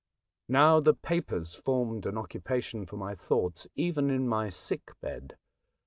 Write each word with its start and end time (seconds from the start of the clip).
Now 0.47 0.79
the 0.79 0.95
papers 0.95 1.53
formed 1.53 2.07
an 2.07 2.15
occu 2.15 2.41
pation 2.41 2.87
for 2.87 2.97
my 2.97 3.13
thoughts 3.13 3.67
even 3.75 4.09
in 4.09 4.27
my 4.27 4.49
sick 4.49 4.89
bed. 4.99 5.37